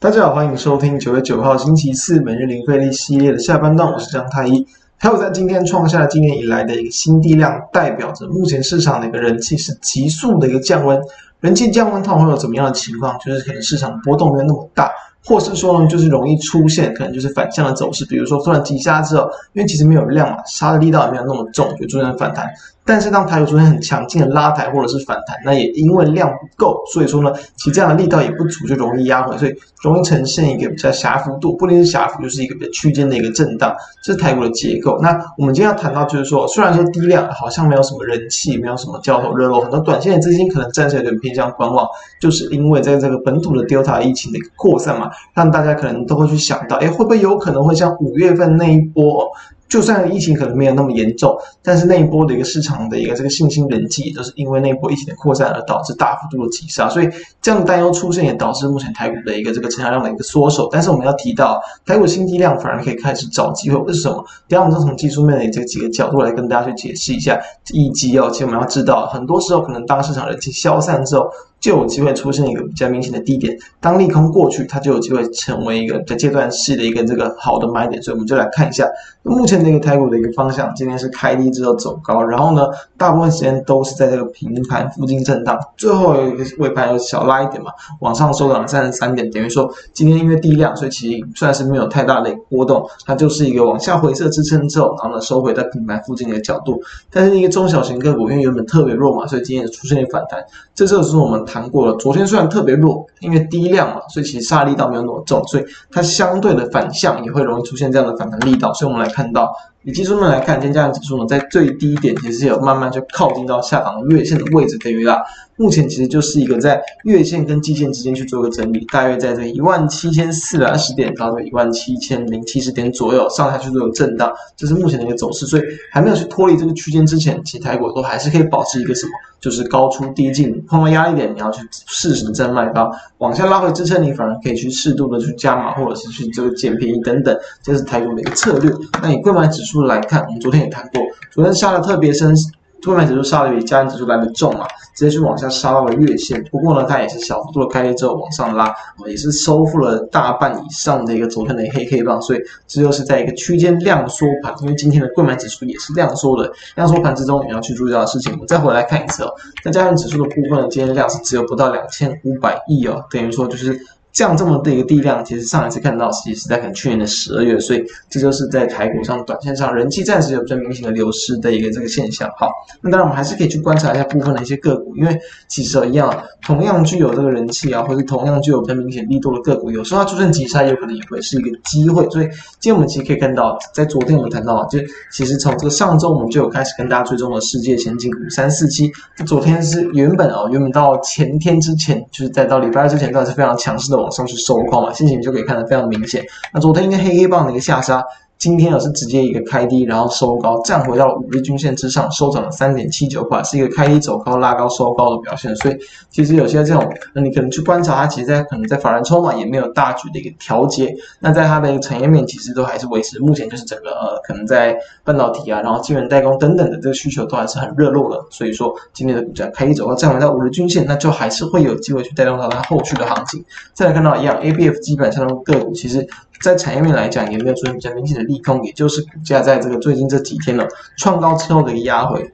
[0.00, 4.64] 大家好，欢迎收听九月九号星期四每日零费力系列的下半段，我是张太一。
[4.96, 11.00] 还有在今天创下了今年以来的一个新低量，代表着目前市场的一个人气是急速的一个降温。
[11.40, 13.18] 人气降温，它会有怎么样的情况？
[13.18, 14.90] 就是可能市场波动没有那么大。
[15.24, 22.48] 或是说呢，就是容易出现可能就是反向的走势，比如说突然急杀之后，因为其实没有量嘛，杀的力道也没有那么重，就出现反弹。
[22.88, 34.98] 但是当台股出现很强劲的拉抬或者是反弹，那也因为量不够，所以说呢，其实这样的力道也不足，就容易压回，所以容易呈现一个比较狭幅度，不一定是狭幅，就是一个比较区间的一个震荡，这是台股的结构。
[35.02, 41.86] 那我们今天要谈到就是说，虽然说低量好像没有什么人气，没有什么交投热络，很多短线的资金可能暂时有点偏向观望，
[42.18, 45.10] 就是因为在这个本土的 Delta 疫情的一个扩散嘛。
[45.34, 49.30] 让大家可能都会去想到，哎，会不会有可能会像五月份那一波，
[49.68, 57.08] 就算疫情可能没有那么严重，但是那一波的一个市场的一个这个信心人气，都是因为那一波疫情的扩散而导致大幅度的急杀，所以
[57.42, 60.68] 这样的担忧出现，也导致目前台股的一个这个成交量的一个缩手。
[60.72, 64.24] 但是我们要提到，台股新低量反而可以开始找机会，为什么？
[64.48, 67.38] 等下我们就从技术面的这几个角度来跟大家去解释一下。
[67.72, 71.30] 以及哦，其实我们要知道，很多时候可能当市场人气消散之后。
[71.60, 78.86] 就有机会出现一个比较明显的低点，当利空过去，它就有机会成为一个在阶段性的一个这个好的买点，所以我们就来看一下
[79.24, 80.72] 目前的一个台股的一个方向。
[80.76, 82.64] 今天是开低之后走高，然后呢，
[82.96, 96.80] 大部分时间都是在这个平盘附近震荡，最后一个尾盘有小拉一点嘛，往上收涨三十三点，等于说今天因为低量，所以其实算是没有太大的波动，它就是一个往下回撤支撑之后，然后呢收回在平盘附近的一个角度。
[97.10, 100.40] 但是一个中小型个股因为原本特别弱嘛，所以今天也出现了反弹，
[100.72, 101.44] 这就是我们。
[101.48, 108.72] 谈过了，昨天虽然特别弱，因为低量嘛，所以其实杀力道没有那么重，所以它相对的反向也会容易出现这样的反弹力道。
[108.74, 109.50] 所以我们来看到，
[109.88, 115.18] 以技术面来看，今天加权指数呢，在最低点其实有慢慢就靠近到下方的月线的位置，等于啦，
[115.56, 125.46] 目前其实就是一个在月线跟季线之间去做个整理，大约在这一万七千四百二十点到这一万七千零七十点左右上下去做个震荡，这是目前的一个走势。
[125.46, 129.12] 所以还没有去脱离这个区间之前，其实台股都还是可以保持一个什么？
[129.40, 138.68] 就是高出低进，碰到压力点，你要去适时的再卖高，往下拉回支撑，你反而可以去适度的去加码，或者是去这个捡便宜等等，这是台股的一个策略。
[139.00, 141.02] 那你购买指数来看，我们昨天也谈过，
[141.32, 142.34] 昨天杀的特别深。
[142.80, 146.42] 柜买指数杀的比加权指数来的重嘛，直接去往下杀到了月线。
[146.44, 148.72] 不过呢，它也是小幅度的开裂之后往上拉，
[149.04, 152.22] 也是收复了大半以上的一个昨天的黑 K 棒。
[152.22, 156.50] 所以这就是在一个区间量缩盘，因为今天的柜买指数也是量缩的。
[156.76, 159.34] 量缩盘之中你要去注意到的事情，我再回来看一次哦。
[159.64, 163.76] 在加权指数的部分呢，今天量是只有不到两千五百亿哦，等于说就是。
[164.18, 172.28] 这样这么的一个地量，其实上一次看到其实是在可能去年的十二月，所以这就是在台股上短线上人气暂时有比较明显的流失的一个这个现象。
[172.36, 172.50] 好，
[172.82, 176.12] 那当然我们还是可以去观察一下部分的一些个股，因为其实一样，
[176.42, 182.04] 同样具有这个人气啊，或者同样具有比较明显力度的个股，有时候它出现急杀，有可能也会是一个机会。
[182.10, 182.26] 所以
[182.58, 184.80] 今天我们其实可以看到，在昨天我们谈到，就
[185.12, 188.90] 其实从这个上周我们就有开始跟大家追踪了世界先进五三四七，
[189.24, 194.07] 昨天是原本啊，原本到前天之前，就是在到礼拜二之前，都是非常强势的。
[194.10, 196.24] 上去收框嘛，心情就可以看得非常明显。
[196.52, 198.04] 那昨天一个黑黑棒的一个下杀。
[198.38, 205.54] 今天也是直接一个开低，然后收高，站回到五日均线之上，收涨了三点七九块，是一个开低走高、拉高收高的表现。
[205.56, 205.76] 所以
[206.08, 210.94] 其实有些这种，那你可能去观察它，其实在可能在法人筹码也没有大举的一个调节。
[211.18, 218.24] 那在它的一个产业面，其实都还是维持，目前就是整个呃，可能在半导体啊，然后晶圆代工等等的这个需求都还是很热络的。
[218.30, 223.44] 所以说今天的股价开低走高，站回到五日均线，那就还是会有机会去带动到它后续的行情。
[223.74, 226.06] 再来看到一样，ABF 基本上的个股其实。
[226.40, 230.64] 在产业面来讲，也没有出现比较明显的利空，也就是股价在这个最近这几天呢，
[230.96, 232.30] 创高之后的一个压回，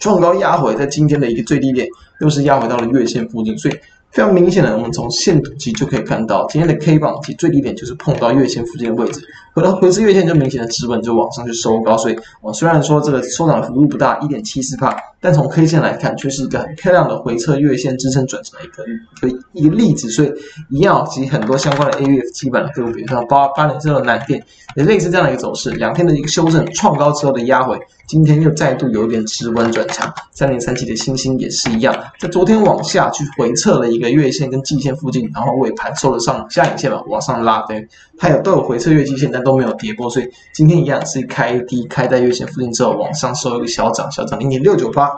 [0.00, 1.86] 创高压回，在今天的一个最低点，
[2.20, 3.74] 又是压回到了月线附近，所以。
[4.12, 9.22] 非常明显的，我们从线图其实就可以看到，今天的 K 棒其实最低点就是碰到月线附近的位置，
[9.60, 11.94] 回到回至月线就明显的止稳，就往上去收高。
[11.98, 18.84] 所以，我虽然说这个收涨幅度不大，一点七四帕，但从 K 线来看，却是一个很漂亮的回测月线支撑转成的一个
[19.28, 20.08] 一个一个例子。
[20.08, 20.32] 所以，
[20.70, 24.42] 一样，其实很多相关的 ABF 基本的个股，比如说八八点四的南电，
[24.76, 27.78] 也类似这样的一个走势，两天的一个修正创高之后的压回。
[28.06, 37.86] 今天又再度有点止稳转强，三零三七的星星也是一样，在昨天往下去回测了一个月线跟季线附近，然后尾盘收了上下影线嘛，往上拉，对，
[38.18, 45.10] 它有都有回测月季线，但都都没有跌破，所以今天一样是开低开在月线附近之后往上收一个小涨，小涨零点六九八。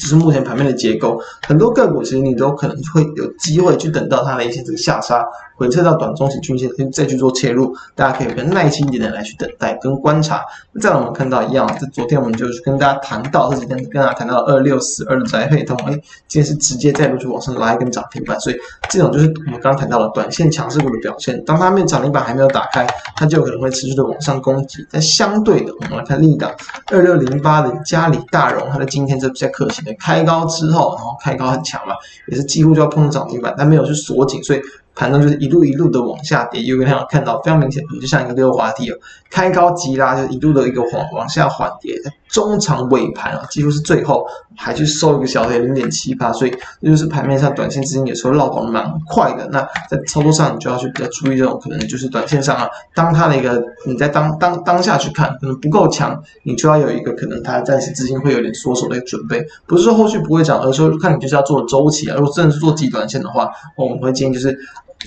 [0.00, 5.22] 就是目前盘面的结构，很多个股其实你都可能会有机会去等到它的一些这个下杀
[5.54, 7.76] 回撤到短中期均线，再去做切入。
[7.94, 10.42] 大家可以更耐心一点的来去等待跟观察。
[10.80, 15.92] 再来我们看到一样，这昨天我们就是跟大家谈到这几天跟大家谈到二六四二的宅配通，哎，
[16.26, 18.56] 今天是直接再度去往上拉一根涨停板，所以
[18.88, 21.44] 这种就是我们刚刚谈到了短线强势股的表现。
[21.44, 24.86] 当它面涨停板还没有打开，它就可能会持续的往上攻击。
[24.90, 26.50] 但相对的，我们来看另一档
[26.86, 31.94] 二六零八的嘉里大荣，它的今天这比较可惜的开高之后，然后开高很强嘛，
[32.28, 34.60] 也是几乎就要碰到涨停板，但没有去锁紧，所以。
[34.94, 38.96] 盘中就是一路一路的往下跌，有没有看到非常明显，就像一个溜滑梯哦，
[39.30, 41.94] 开高急拉，就一路的一个往往下缓跌，
[42.28, 44.26] 中长尾盘啊，几乎是最后
[44.56, 46.50] 还去收一个小跌零点七八，所以
[46.82, 49.48] 这就是盘面上短线资金有时候绕跑蛮快的。
[49.50, 62.16] 那在操作上，你就要去比较注意这种可能就是短线上啊，当它的一个你在当当当下去看可能不够强，你就要有一个可能它暂时资金会有点缩手的一个准备，不是说后续不会涨，而是说看你就是要做周期啊。
[62.16, 64.58] 如果真的是做极短线的话，我们会建议就是。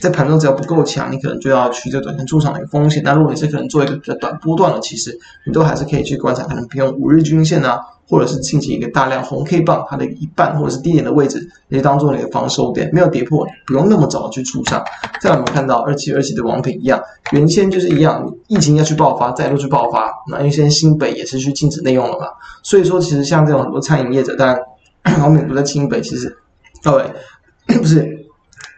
[0.01, 3.01] 在盘中只要不够强，你可能就要去这短线出场的一个风险。
[3.03, 7.79] 那如果你是可能做一个比较短波段的，其实你都还是可以去观察，可能用五日均线啊，
[8.09, 14.83] 或者是进行一个大量红 K 棒它的一半或者是低点的位置，也当做你的防守点，没有跌破，不用那么早去出场。
[15.21, 16.99] 再我们看到二七二七的王品一样，
[17.31, 22.25] 原先就是一样，疫情要去爆发，再度去爆发，那因为现在新北也是去禁止内用了嘛，
[22.63, 24.59] 所以说其实像这种很多餐饮业者，当然
[25.21, 26.35] 王品不在清北，其实
[26.81, 27.05] 各位
[27.77, 28.21] 不是。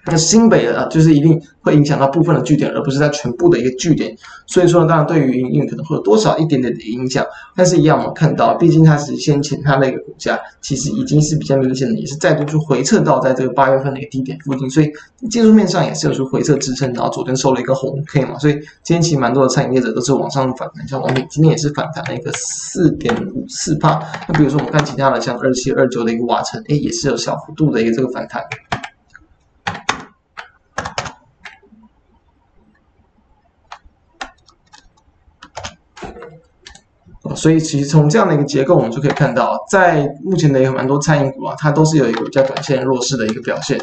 [0.05, 4.15] 那新北的啊，就是一定会影响到部分的据点，而不是在全部的一个据点。
[4.45, 7.25] 所以说呢，当然对于营运可能会有多少一点点的影响。
[7.55, 14.69] 但是，一样我们看到，毕竟它是先前它那个股价其实已经是比较明显的，也是再度去回撤到在这个八月份的一个低点附近。
[14.69, 14.91] 所以
[15.29, 18.37] 技术面上也是有去回撤支撑，然后昨天收了一个红 K 嘛。
[18.37, 18.53] 所以
[18.83, 23.99] 今天其实蛮多的餐饮业者都是往上反弹，像王品今天也是反弹了一个四点五四趴。
[24.27, 28.43] 那比如说我们看其他的，像二七二九的一个瓦城，哎，也是有小幅度的一个这个反弹。
[37.35, 43.79] 所以其实从这样的一个结构，我们就可以看到，在目前的有蛮多餐饮股啊，它都是有一个比较短线弱势的一个表现。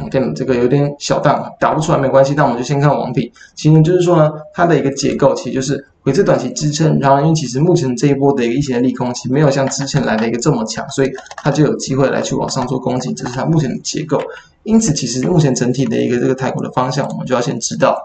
[0.00, 2.32] OK，这个有点小淡，打不出来没关系。
[2.34, 3.30] 那我们就先看王品。
[3.54, 13.12] 其实就是说呢，它的一个结构其实就是回测短期支撑，然后因为其实目前这一波的一个疫情的利空，其实没有像之前来的一个这么强，所以它就有机会来去往上做攻击。
[13.12, 14.18] 这是它目前的结构。
[14.62, 17.98] 因此，其实目前整体的一个这个台股的方向，我们就要先知道。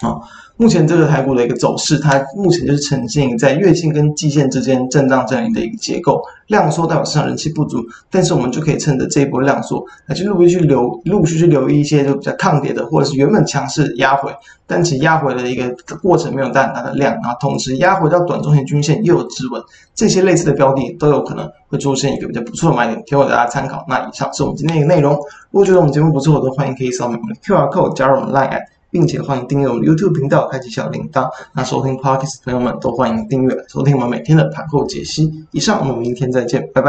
[0.00, 0.26] 好。
[0.58, 14.34] 目前这个台股的一个走势，它目前就是呈现在月线跟季线之间震荡这样的一个结构，量缩代表市场人气不足，但是我们就可以趁着这一波量缩来去陆续去留，陆续去留意一些就比较抗跌的，或者是原本强势压回，
[14.66, 19.62] 但其压回的一个过程没有带很大的量，然后同时压回到短中线均线又有止稳，
[19.94, 23.84] 这些类似的标的都有可能会出现一个比较不错的买点，提供大家参考。
[23.86, 25.12] 那以上是我们今天的内容，
[25.50, 28.58] 如果觉得我们节目不错，都欢迎可以扫描我们的 QR code 加入我们 Line。
[28.96, 31.28] 并且欢迎订阅我们 YouTube 频道，开启小铃铛。
[31.52, 35.30] 那收听 Podcast 朋友们都欢迎订阅收听我们每天的盘后解析。
[35.50, 36.84] 以上，我们明天再见，拜拜。